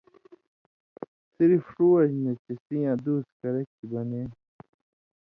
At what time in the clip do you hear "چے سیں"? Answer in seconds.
2.43-2.85